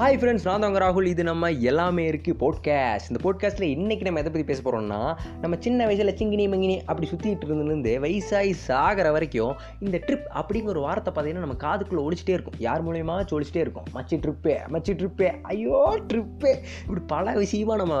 [0.00, 1.06] Hi friends நான் தான் ராகுல்.
[1.06, 5.86] இது நம்ம எல்லாமே இருக்கு போட்காஸ்ட் இந்த போட்காஸ்ட்டில் இன்றைக்கி நம்ம எதை பற்றி பேச போகிறோம்னா நம்ம சின்ன
[5.86, 11.44] வயசில் சிங்கினி மங்கினி அப்படி சுற்றிட்டு இருந்துலேருந்து வயசாகி சாகிற வரைக்கும் இந்த ட்ரிப் அப்படிங்கிற ஒரு வார்த்தை பார்த்தீங்கன்னா
[11.46, 12.54] நம்ம காதுக்குள்ளே ஒழிச்சிட்டே இருக்கும்.
[12.58, 13.88] யார் மூலயமா ஒழிச்சிட்டே இருக்கும்?
[13.94, 17.94] மச்சி ட்ரிப்பே மச்சி ட்ரிப்பே ஐயோ ட்ரிப்பே இப்படி பல விஷயமா நம்ம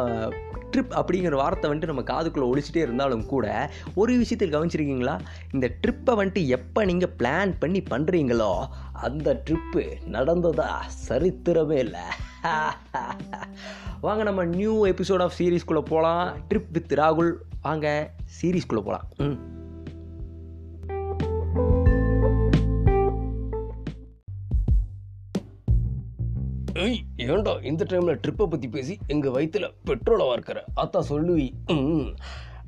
[0.70, 5.18] ட்ரிப் அப்படிங்கிற வார்த்தை வந்துட்டு நம்ம காதுக்குள்ளே ஒழிச்சிட்டே இருந்தாலும் கூட ஒரு விஷயத்தில் கவனிச்சிருக்கீங்களா?
[5.52, 10.68] இந்த ட்ரிப்பை வந்துட்டு எப்போ நீங்கள் பிளான் பண்ணி பண்ணுறீங்களோ அந்த ட்ரிப்பு நடந்ததா
[11.08, 12.00] சரித்திரமே இல்லை.
[14.00, 17.32] வாங்க நம்ம நியூ எபிசோட் ஆஃப் சீரீஸ்குள்ளே போகலாம் ட்ரிப் வித் ராகுல்.
[17.62, 18.10] வாங்க
[18.42, 19.57] சீரீஸ்குள்ளே போகலாம் ம்.
[26.74, 30.58] ஏய் ஏன்டா இந்த டைமில் ட்ரிப்பை பற்றி பேசி எங்கள் வயிற்றில் பெட்ரோலை வார்க்கிற?
[30.76, 32.10] அதான் சொல்லுவி ம்.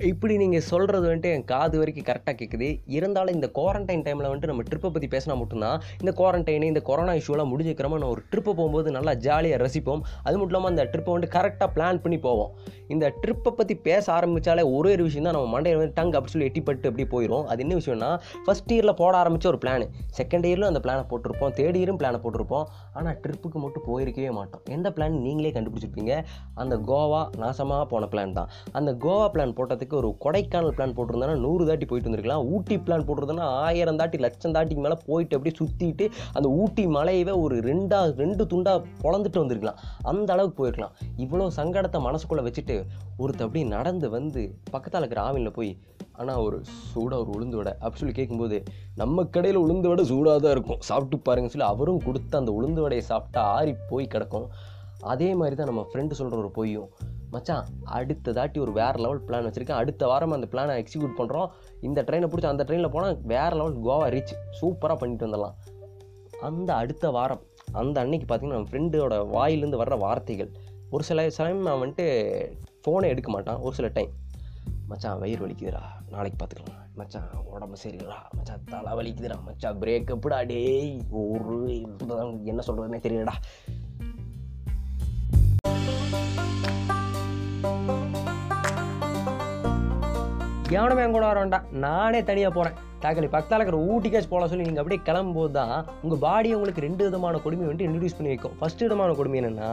[0.08, 4.64] இப்படி நீங்கள் சொல்கிறது வந்துட்டு என் காது வரைக்கும் கரெக்டாக கேட்குது இருந்தாலும் இந்த குவாரண்டைன் டைமில் வந்துட்டு நம்ம
[4.68, 9.12] ட்ரிப்பை பற்றி பேசினா மட்டும்தான் இந்த குவாரண்டைனு இந்த கொரோனா இஷ்யூலாம் முடிஞ்சுக்கிறோமா நம்ம ஒரு ட்ரிப்பை போகும்போது நல்லா
[9.26, 10.02] ஜாலியாக ரசிப்போம்.
[10.26, 12.52] அது மட்டும் இல்லாமல் அந்த ட்ரிப்பை வந்துட்டு கரெக்டாக பிளான் பண்ணி போவோம்.
[12.94, 16.48] இந்த ட்ரிப்பை பற்றி பேச ஆரம்பித்தாலே ஒரே ஒரு விஷயம் தான் நம்ம மண்டையில் வந்து டங் அப்படி சொல்லி
[16.50, 18.10] எட்டிப்பட்டு அப்படி போயிடும் அது என்ன விஷயம்னா
[18.46, 19.86] ஃபஸ்ட் இயரில் போட ஆரம்பித்த ஒரு பிளான்
[20.20, 21.52] செகண்ட் இயரில் அந்த பிளானை போட்டிருப்போம்.
[21.60, 22.66] தேர்ட் இயரும் பிளானை போட்டிருப்போம்.
[22.98, 24.64] ஆனால் ட்ரிப்புக்கு மட்டும் போயிருக்கவே மாட்டோம்.
[24.78, 26.16] எந்த பிளான் நீங்களே கண்டுபிடிச்சிருப்பீங்க?
[26.62, 28.50] அந்த கோவா நாசமாக போன பிளான் தான்.
[28.80, 32.44] அந்த கோவா பிளான் போட்டதுக்கு ஒரு கொடைக்கானல் பிளான் போட்டிருந்தானா நூறு தாட்டி போயிட்டு வந்திருக்கலாம்.
[32.54, 36.06] ஊட்டி பிளான் போட்டிருந்தோன்னா ஆயிரம் தாட்டி லட்சம் தாட்டிக்கு மேலே போயிட்டு அப்படியே சுற்றிட்டு
[36.38, 39.80] அந்த ஊட்டி மலையவே ஒரு ரெண்டா ரெண்டு துண்டாக பொழந்துட்டு வந்திருக்கலாம்.
[40.12, 40.96] அந்த அளவுக்கு போயிருக்கலாம்.
[41.26, 42.76] இவ்வளோ சங்கடத்தை மனசுக்குள்ளே வச்சுட்டு
[43.22, 44.42] ஒருத்த அப்படி நடந்து வந்து
[44.74, 45.72] பக்கத்தில் இருக்கிற ஆவினில் போய்
[46.20, 46.56] ஆனால் ஒரு
[46.92, 48.56] சூடாக ஒரு உளுந்து வடை அப்படி சொல்லி கேட்கும்போது
[49.00, 50.80] நம்ம கடையில் உளுந்து வடை சூடாக தான் இருக்கும்.
[50.88, 54.46] சாப்பிட்டு பாருங்கன்னு சொல்லி அவரும் கொடுத்து அந்த உளுந்து வடையை சாப்பிட்டா ஆறி போய் கிடக்கும்.
[55.12, 56.90] அதே மாதிரி தான் நம்ம ஃப்ரெண்டு சொல்கிற ஒரு பொய்யும்.
[57.30, 59.80] மச்சான் அடுத்த தாட்டி ஒரு வேறு லெவல் பிளான் வச்சுருக்கேன்.
[59.82, 61.50] அடுத்த வாரம் அந்த பிளானை எக்ஸிக்யூட் பண்ணுறோம்
[61.80, 65.54] இந்த ட்ரெயினை பிடிச்சி அந்த ட்ரெயினில் போனால் வேறு லெவல் கோவா ரீச் சூப்பராக பண்ணிட்டு வந்துடலாம்.
[66.40, 67.42] அந்த அடுத்த வாரம்
[67.72, 70.50] அந்த அன்னைக்கு பார்த்தீங்கன்னா நம்ம ஃப்ரெண்டோட வாயிலேருந்து வர்ற வார்த்தைகள்.
[70.90, 72.04] ஒரு சில சமயம் நான் வந்துட்டு
[72.84, 73.58] ஃபோனை எடுக்க மாட்டான்.
[73.58, 74.12] ஒரு சில டைம்
[74.88, 75.82] மச்சான் வயிறு வலிக்குதுடா.
[76.10, 79.36] நாளைக்கு பார்த்துக்கலாம் மச்சான் உடம்பு சரிடா மச்சான் தலை வலிக்குதுடா.
[79.44, 81.58] மச்சான் பிரேக்கப்புடா டேய் ஒரு
[82.44, 83.36] என்ன சொல்கிறதுனே தெரியலடா.
[90.76, 91.64] எவனுமே என் கூட வர வேண்டாம்.
[91.84, 95.72] நானே தனியாக போகிறேன் தாக்கலி பக்கத்தில் இருக்கிற ஊட்டிக்காச்சு போகலாம் சொல்லி நீங்கள் அப்படியே கிளம்பும்போது தான்
[96.04, 98.54] உங்கள் பாடியை உங்களுக்கு ரெண்டு விதமான கொடுமை வந்துட்டு இன்ட்ரடியூஸ் பண்ணி வைக்கும்.
[98.58, 99.70] ஃபஸ்ட்டு விதமான கொடுமை என்னென்னா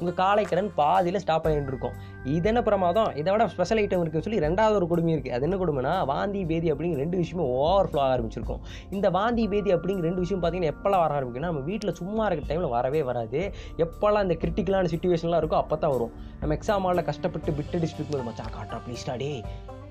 [0.00, 1.94] உங்கள் காலை கடன் பாதியில் ஸ்டாப் ஆகிட்டு இருக்கும்.
[2.36, 3.10] இது என்ன பிரமாதம்?
[3.20, 6.70] இதை விட ஸ்பெஷல் ஐட்டம் இருக்குன்னு சொல்லி ரெண்டாவது ஒரு கொடுமை இருக்குது அது என்ன கொடுமைனா வாந்தி பேதி
[6.74, 8.62] அப்படிங்கிற ரெண்டு விஷயமும் ஓவர் ஃப்ளோ ஆரம்பிச்சிருக்கும்.
[8.96, 12.74] இந்த வாந்தி பேதி அப்படிங்கிற ரெண்டு விஷயம் பார்த்தீங்கன்னா எப்போல்லாம் வர ஆரம்பிக்குன்னா நம்ம வீட்டில் சும்மா இருக்கிற டைமில்
[12.76, 13.42] வரவே வராது.
[13.86, 16.14] எப்போல்லாம் இந்த கிரிட்டிக்கலான சுச்சுவேஷன்லாம் இருக்கோ அப்போ தான் வரும்.
[16.42, 19.30] நம்ம எக்ஸாம் ஹாலில் கஷ்டப்பட்டு பிட்டு அடிச்சுட்டு இருக்கும்போது மச்சா காட்டுறா ப்ளீஸ்டா டே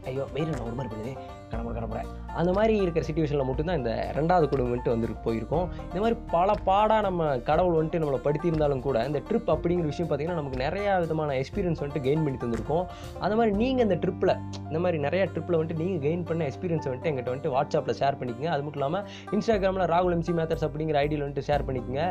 [0.09, 1.13] ஐயோ வெயில் நான் ஒரு மாதிரி பண்ணுது
[1.51, 2.03] கடமுறை கடமுறை
[2.39, 5.65] அந்த மாதிரி இருக்கிற சுச்சுவேஷனில் மட்டும்தான் இந்த ரெண்டாவது குடும்பம் வந்துட்டு வந்து போயிருக்கோம்.
[5.89, 10.39] இந்த மாதிரி பல பாடாக நம்ம கடவுள் வந்துட்டு நம்மளை படுத்தியிருந்தாலும் கூட இந்த ட்ரிப் அப்படிங்கிற விஷயம் பார்த்திங்கன்னா
[10.41, 12.85] நமக்கு நிறையா விதமான எக்ஸ்பீரியன்ஸ் வந்துட்டு கெயின் பண்ணி தந்திருக்கோம்.
[13.23, 14.33] அந்த மாதிரி நீங்கள் இந்த ட்ரிப்பில்
[14.69, 18.51] இந்த மாதிரி நிறையா ட்ரிப்பில் வந்துட்டு நீங்கள் கெயின் பண்ண எக்ஸ்பீரியன்ஸ் வந்துட்டு எங்கிட்ட வந்துட்டு வாட்ஸ்அப்பில் ஷேர் பண்ணிக்கோங்க.
[18.55, 19.05] அது மட்டும் இல்லாமல்
[19.37, 22.03] இன்ஸ்டாகிராமில் ராகுல் எம்சி மேத்தர்ஸ் அப்படிங்கிற ஐடியில் வந்துட்டு ஷேர் பண்ணிக்கோங்க.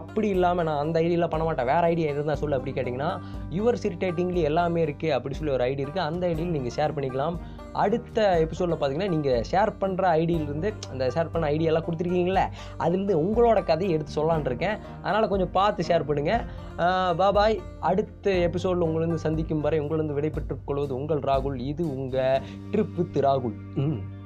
[0.00, 1.68] அப்படி இல்லாமல் நான் அந்த ஐடியில் பண்ண மாட்டேன்.
[1.72, 3.10] வேறு ஐடியா இருந்தால் சொல்லு அப்படி கேட்டிங்கன்னா
[3.56, 7.36] யுவர் சிரிட்டேட்டிங்லி எல்லாமே இருக்குது அப்படி சொல்லி ஒரு ஐடி இருக்குது அந்த ஐடியில் நீங்கள் ஷேர் பண்ணிக்கலாம்.
[7.72, 12.44] அடுத்த எபிசோடில் பார்த்தீங்கன்னா நீங்கள் ஷேர் பண்ணுற ஐடியிலிருந்து அந்த ஷேர் பண்ண ஐடியெல்லாம் கொடுத்துருக்கீங்களே
[12.78, 14.78] அதுலேருந்து உங்களோட கதையை எடுத்து சொல்லலான் இருக்கேன்.
[15.02, 16.44] அதனால் கொஞ்சம் பார்த்து ஷேர் பண்ணுங்கள்
[17.18, 23.16] பாபாய் அடுத்த எபிசோடில் உங்களிருந்து சந்திக்கும் வரை உங்களிருந்து விடைபெற்றுக் கொள்வது உங்கள் ராகுல் இது உங்கள் ட்ரிப் வித்
[23.16, 23.54] ராகுல்.
[23.74, 24.18] ம்.